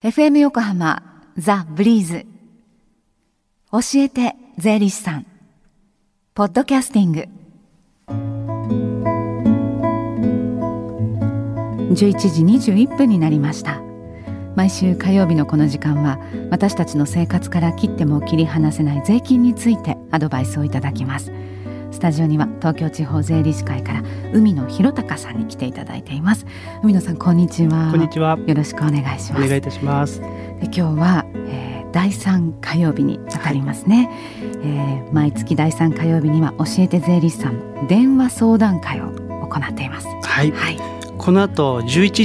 [0.00, 1.02] FM 横浜
[1.36, 2.24] ザ・ブリーズ。
[3.72, 5.26] 教えて税理士さん。
[6.34, 7.24] ポッドキャスティング。
[11.92, 13.82] 11時21分になりました。
[14.54, 16.20] 毎週火曜日のこの時間は
[16.52, 21.32] 私たちの生活から切っても切り離せない税金についてアドバイスをいただきます。
[21.98, 26.46] スタジオには東京地方税理士会から海野博隆さんに来ていただいています。
[26.84, 27.90] 海野さんこんにちは。
[27.90, 28.38] こんにちは。
[28.38, 29.44] よろしくお願いします。
[29.44, 30.20] お願いいたします。
[30.20, 30.26] で
[30.66, 40.06] 今日は、えー、第三火曜日にあたりますね、はい、えー、毎月第三火曜日には教えて税理士さん電話相談会を行っています。
[40.06, 40.78] はい、はい、
[41.18, 42.22] この後11時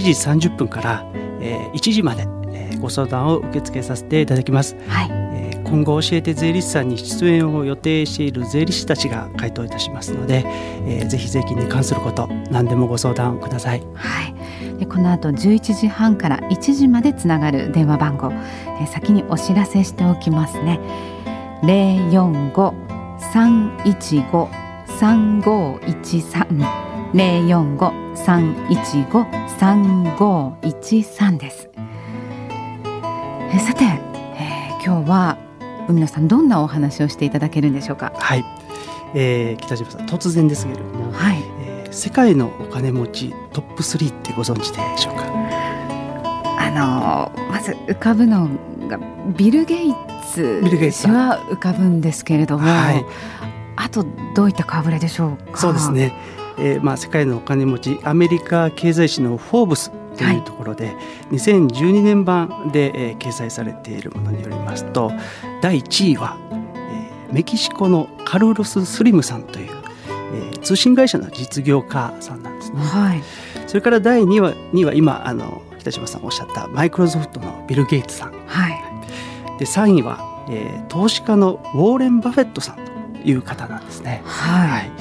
[0.52, 1.04] 30分から、
[1.42, 4.76] えー、1時まで、えー、ご相談を受け付けさせていただきます。
[4.88, 5.23] はい
[5.74, 10.44] 今後教えて税理士さんに出演を予定している税理士たちが回答いたしますので、
[10.86, 13.84] えー、ぜひ税金に関すること何でもご相談ください。
[13.96, 14.78] はい。
[14.78, 20.80] でこの後11時半から1時までつながる電話番号、えー、先にお知らせしておきますね。
[21.64, 22.72] 零四五
[23.34, 24.48] 三一五
[25.00, 26.48] 三五一三
[27.16, 28.78] 零四五三一
[29.12, 29.26] 五
[29.58, 31.68] 三五一三です。
[33.52, 35.53] えさて、えー、今日は
[35.88, 38.14] 海野さんどんなお話をしていただけるんでしょうか？
[38.16, 38.46] はい、
[39.14, 41.44] えー、北島さん突然ですけれども、はい。
[41.62, 45.24] えー、世界のお金持ちトップ3ってご存知でしょうか？
[46.60, 48.50] あのまず浮かぶの
[48.88, 49.00] が
[49.38, 49.94] ビル・ゲイ
[50.34, 53.06] ツ氏は浮かぶんですけれども、はい、
[53.76, 55.58] あとどういった顔ぶれでしょうか？
[55.60, 56.14] そうですね、
[56.58, 60.96] えーまあ、世界のお金持ちアメリカ経済誌の「フォーブス」というところで、はい、
[61.36, 65.12] 2012年版で、えー、掲載されているものによりますと
[65.64, 69.72] 第1位は、えー、メキシコのカルロス・スリムさんという、
[70.34, 72.82] えー、通信会社の実業家さんなんですね。
[72.82, 73.24] はい、
[73.66, 78.34] それから第2位は ,2 は今あの北島さんおっしゃったマイクロソフトのビル・ゲイツさん。
[78.46, 78.74] はい、
[79.58, 82.82] で3位は、えー、投資家のウォーレン・バフェットさんと
[83.24, 84.22] いう方なんですね。
[84.26, 84.92] はい、はい、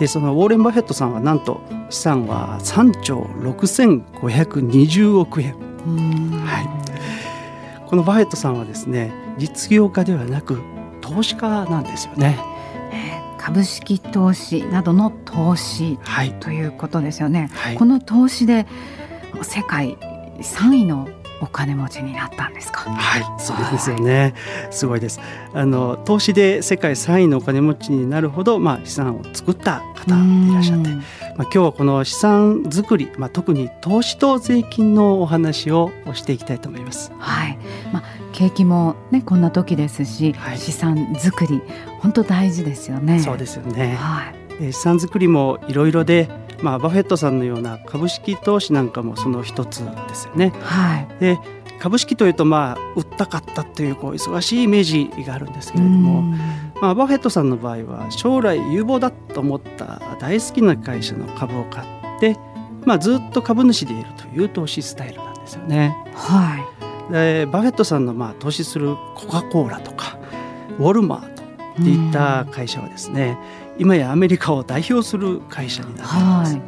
[0.00, 1.60] でそのウォーレン・バフェットさんはなんと
[1.90, 5.56] 資産は3兆6520億円。
[6.46, 6.76] はい、
[7.86, 10.60] このバフェットさんはですね実業家ではなく
[11.00, 12.38] 投資家なんですよね。
[13.38, 17.48] 株式投資などの投資、はい、ということですよね。
[17.54, 18.66] はい、この投資で
[19.42, 19.96] 世界
[20.40, 21.08] 3位の
[21.40, 22.90] お金持ちになったんですか？
[22.90, 24.34] はい、そうですよね。
[24.70, 25.20] すごいです。
[25.52, 31.02] あの投資で世界3位のお金持ちになるほど、まあ資産を作った方いらっしゃって、まあ
[31.42, 37.12] 今日はこの資産作り、まあ特に投資と税金のお話をしていきたいと思います。
[37.18, 37.58] はい。
[37.92, 41.62] まあ景気もねこんな時ですし、はい、資産作り
[42.00, 43.20] 本当大事ですよね。
[43.20, 43.96] そうですよね。
[43.96, 44.72] はい。
[44.72, 46.30] 資産作りもいろいろで。
[46.62, 50.52] まあ、バフェットさんのような株式投資なんかもその一つですよね。
[50.60, 51.38] はい、で
[51.78, 56.22] 株式というとまあ売ったかったというこう忙しいイメージがあるんですけれども、
[56.80, 62.36] まあ、バフェットさんの場合は将来有望だと思った大好きな会社の株を買って、
[62.84, 65.94] まあ、ずっと株主でいるという投資スタイルなんですよね。
[66.14, 66.58] は
[67.10, 70.18] い、でバフェットさんのまあ投資するコカ・コーラとか
[70.78, 71.42] ウォルマート
[71.80, 73.36] っていった会社はですね、
[73.78, 76.56] 今やアメリカを代表する会社になっています。
[76.56, 76.62] はい、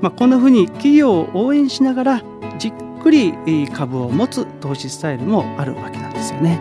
[0.00, 2.22] まあ、こんなふうに企業を応援しながら
[2.58, 2.72] じっ
[3.02, 3.34] くり
[3.72, 6.58] 株を持つ投資スタイルもあるわけなんですよね。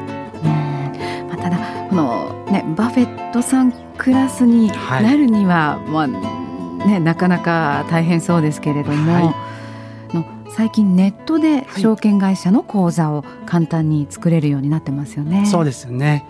[1.28, 1.58] まあ、ただ
[1.90, 6.08] この、ね、バフェットさんクラスになるには、はい、まあ
[6.88, 9.22] ね、なかなか大変そうですけれども、は
[10.14, 15.46] い、の最近ネットで証券会社の口座を簡単に作れるようになってますよね。
[15.46, 16.24] そうですよね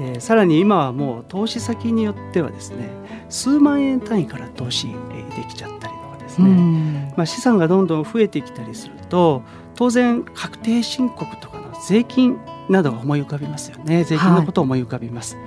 [0.00, 2.90] えー、さらに今はもう投資先によってはですね
[3.28, 4.88] 数万円単位から投資
[5.36, 9.42] できちゃったりとかですね、まあ、資産がどんどん増えてきたりすると
[9.74, 12.38] 当然確定申告とかの税金
[12.68, 15.36] などが思い浮かびますよね税金のことを思い浮かびます。
[15.36, 15.44] はい、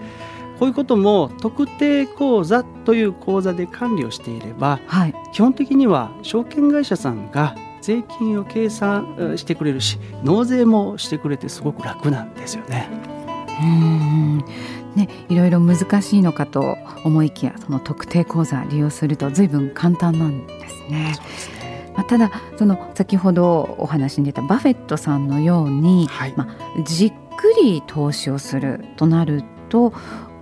[0.59, 13.14] こういうことも特定口座という口座で管理をしていれば、はい、基本的には証券会社さんが税金を計算してくれるし納税もしてくれてすごく楽なんですよね。
[13.61, 14.45] うん
[14.95, 21.15] ね、いろいろ難しいのかと思いきやその特定口座利用すると随分簡単なんですね。
[21.95, 29.91] まあ、ただその先ほどお話に出たバフェットさんのように、はい、まあ、じっくり投資をするとなると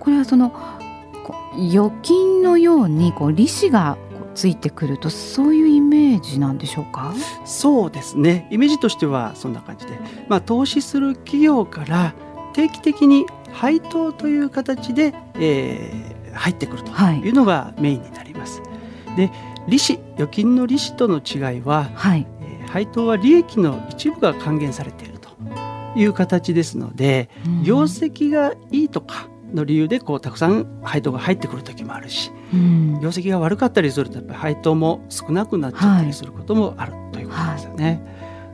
[0.00, 0.52] これはその
[1.56, 3.96] 預金のようにこう利子が
[4.34, 7.14] ついてくるとそういうイメージなんでしょうか？
[7.44, 8.48] そうですね。
[8.50, 9.92] イメージとしてはそんな感じで、
[10.28, 12.14] まあ、投資する企業から
[12.54, 18.60] 定期的に配当という形で、えー、入ってくるというのがメインになります。
[19.06, 19.30] はい、で
[19.68, 25.30] 利子預金の利子との違いは、はいえー、配当は利益の一部が還元されていると
[25.96, 38.02] いう形ですので、うん業績がいいとかの理由でこうたくさん配当が入ってくる時もあるしうん業績が悪かったりするとやっぱり配当も少なくなっちゃったりすることもあるということですよね。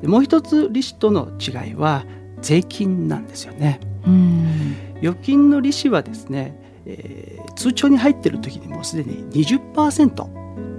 [0.00, 2.04] でもう一つ利子との違いは
[2.40, 3.80] 税金なんですよね。
[4.06, 4.76] うん。
[5.02, 6.54] 預金の利子はですね、
[6.86, 10.06] えー通帳に入っている時にもうすでに20%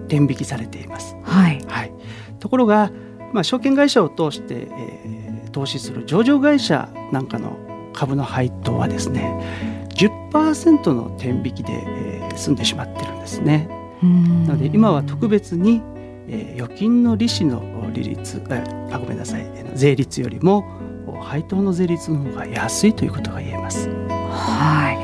[0.05, 1.15] 転引きされています。
[1.23, 1.61] はい。
[1.67, 1.91] はい、
[2.39, 2.91] ところが、
[3.33, 5.21] まあ、証券会社を通して、えー
[5.51, 7.57] 投資する上場会社なんかの
[7.91, 13.67] 株の配当はですね10%の転引きで、えー済んでしまってるんですね。
[14.01, 14.47] うん。
[14.47, 15.81] なので今は特別に、
[16.29, 17.61] えー預金の利子の
[17.93, 19.41] 利率えーあごめんなさい。
[19.55, 20.80] えー税率よりもお
[21.21, 23.89] 配当の税率の方が安いということが言えます。
[23.89, 24.97] はい。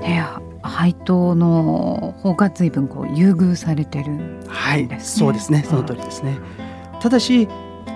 [0.00, 0.24] ね
[0.62, 5.62] 配当の方が随分こう優遇されてるはい、そうですね。
[5.68, 6.38] その通りですね。
[7.00, 7.48] ただし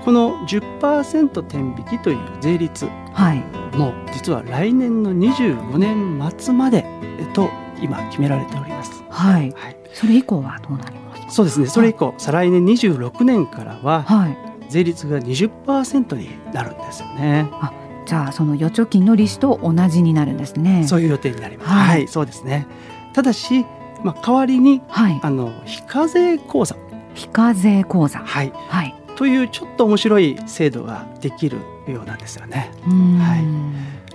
[0.04, 3.76] この10%転引きという税率はい。
[3.76, 6.84] も実は来年の25年末まで
[7.32, 7.48] と
[7.80, 9.02] 今決められております。
[9.08, 9.50] はい。
[9.56, 11.30] はい、それ以降はどうなりますか？
[11.30, 11.66] そうですね。
[11.66, 17.50] それ以降、再来年26年からははい税率が20%になるんですよね。
[18.06, 20.86] じゃあその預貯金の利子と同じになるんですね。
[20.86, 21.70] そういう予定になります。
[21.70, 22.66] ははいい、そうですね。
[23.12, 23.66] ただし、
[24.02, 25.20] まあ代わりにはい。
[25.22, 26.76] あの非課税口座、
[27.14, 28.20] 非課税口座。
[28.20, 28.94] はい、はい。
[29.16, 32.70] というちょっと面白い制度ができるようなんですよね。
[32.86, 33.18] うん。
[33.18, 33.44] はい。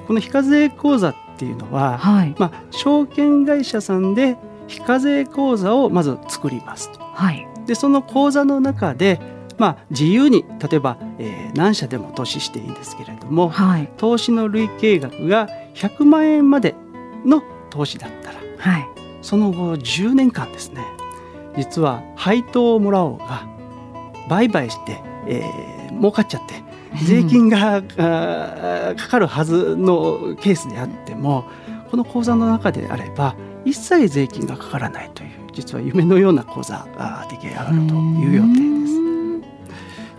[0.07, 2.35] この非課税口座っていうのは、はい。
[2.39, 6.99] まあ証券会社さんで非課税口座をまず作りますと。
[6.99, 7.47] はい。
[7.67, 9.19] でその口座の中で、
[9.57, 13.89] まあ、自由に例えば、えー何社でも投資していいんですけれどもはい。
[13.97, 16.75] 投資の累計額が100万円まで
[17.25, 18.87] の投資だったらはい。
[19.21, 20.83] その後10年間ですね
[21.57, 23.47] 実は配当をもらおうが
[24.29, 26.55] 売買して、えー儲かっちゃって
[27.05, 31.45] 税金がかかるはずのケースであっても
[31.91, 38.72] この口座の中であれば一切税金がかからないという実は夢のような口座が出来上がるという予定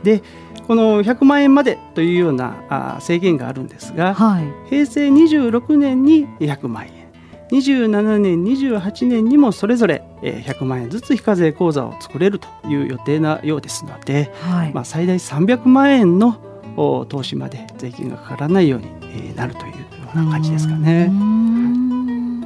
[0.05, 0.23] で
[0.69, 4.45] この100万円までというような制限があるんですがはい。
[4.71, 6.93] 平成26年に100万円
[7.51, 14.73] 27年28年にもそれぞれえー100万円ずつ非課税口座を作れるという予定なようですので、はい。
[14.73, 16.39] まあ、最大300万円の
[16.77, 19.77] お投資まで税金がかからないようにえーなるというよ
[20.15, 21.07] うな感じですかうね。
[21.09, 22.41] ん。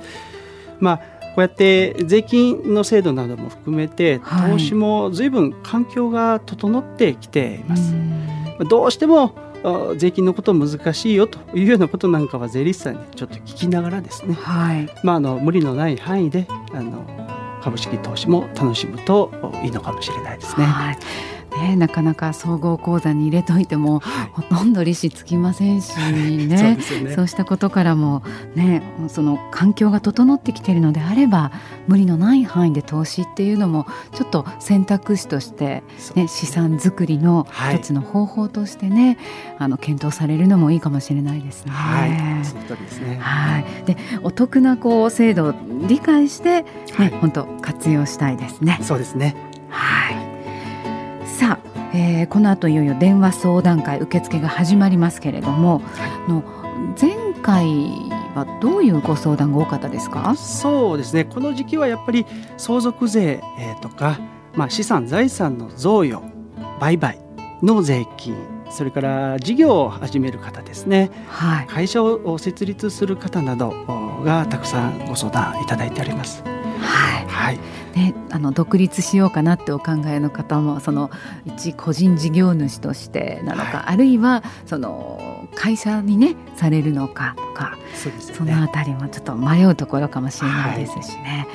[0.80, 1.00] まあ
[1.38, 4.52] こうやって税金の制度なども含めてはい。
[4.54, 7.94] 投資も随分環境が整ってきています。
[7.94, 8.68] うん。
[8.68, 14.90] どうしてもあ税金のこと難しいよというようなことなんかは税理士さんにちょっと聞きながらですね、はい。
[15.04, 17.06] まあ、あの無理のない範囲であの
[17.62, 19.30] 株式投資も楽しむと
[19.62, 20.66] いいのかもしれないですね。
[20.66, 20.98] はい
[21.58, 26.78] ね、なかなか総合口座に入れといてもはいほとんど利子つきませんし そうね
[27.14, 28.22] そうしたことからも
[28.54, 31.50] ねその環境が整ってきているのであれば
[31.86, 35.82] 無理のない範囲で投資っていうのもちょっと選択肢として、
[36.14, 39.18] ね、資産作りのはい一つの方法としてね、
[39.58, 41.72] あの検討されるのもいいかもしれないですね。
[41.72, 42.44] はい、で
[42.90, 43.18] すね。
[43.20, 45.54] はい、でお得なこう制度を
[45.86, 48.78] 理解して、ねはい本当活用したいですね。
[48.82, 49.36] そうですね。
[49.70, 50.27] はい。
[51.38, 55.82] さあ、えーこの後いよいよ電話相談会受付が始まりますけれども、
[56.26, 56.42] あの
[57.00, 57.92] 前回
[58.34, 60.34] はどういうご相談が多かったですか？
[60.34, 61.24] そうですね。
[61.24, 62.26] この時期はやっぱり
[62.56, 64.18] 相続税、えーとか、
[64.56, 66.22] まあ、資産財産の贈与、
[66.80, 67.20] 売買
[67.62, 68.34] の税金、
[68.68, 71.10] それから事業を始める方ですね。
[71.28, 71.66] はい。
[71.68, 76.42] 会社を設立する方などおがたくさんご相談いただいております。
[76.80, 77.26] はい。
[77.28, 77.58] はい。
[77.98, 81.10] ね、あの独立しようかなってお考えの方もその
[81.44, 87.76] 一個人事業主としてなのか、はあるいはその会社にねされるのかとか
[88.34, 88.54] そね。
[88.54, 91.48] あたりもちょっと迷うところかもしれないですしね、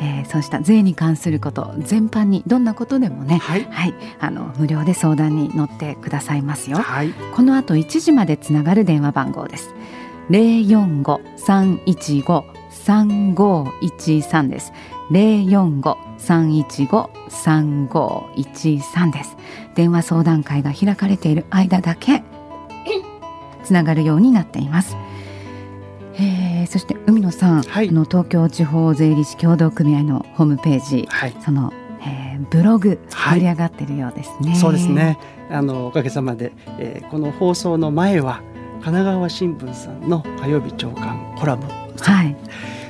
[0.00, 3.64] えーそうした税に関すること全般にどんなことでもねはい。
[3.70, 6.78] はい、あの無料で相談に乗ってくださいますよ。
[6.78, 7.10] はい。
[7.32, 9.72] この後1時までつながる電話番号です。
[10.30, 14.72] 零四五三一五三五一三です。
[15.10, 19.36] 零四五三一五三五一三です。
[19.74, 22.22] 電話相談会が開かれている間だけ
[23.64, 24.96] つながるようになっています。
[26.18, 31.34] えーそして海野さん、はいあの東京地方税理士協同組合のホームページ、はい。
[31.40, 34.54] その、えーブログはい盛り上がってるようですね。
[34.54, 35.18] そうですね。
[35.50, 38.40] あのおかげさまで、えーこの放送の前は
[38.82, 41.64] 神奈川新聞さんの火曜日朝刊コラム、
[42.00, 42.34] はい。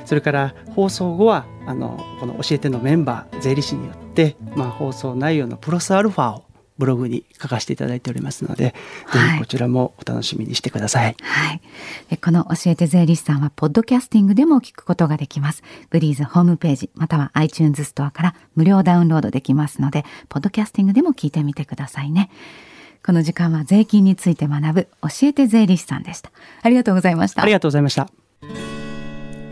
[0.05, 6.45] それから放送後はあのこの教えてのメンバー税理士によって、まあ、放送内容のプラスアルファを
[6.77, 11.15] ブログに書かせていただいておりますので、はい、ぜひこちらもお楽しみにしてください。
[11.21, 11.61] はい。
[12.09, 15.63] でこの教えて税理士さんはポッドキャスティングでも聞くことができます。
[15.89, 22.29] ブリーズホームページまたは iTunes ストアから無料ダウンロードできますので、ポッドキャスティングでも聞いてみてくださいね。
[23.05, 26.31] この時間は税金について学ぶ教えて税理士さんでした。
[26.61, 27.41] ありがとうございました。
[27.41, 28.24] ありがとうございました。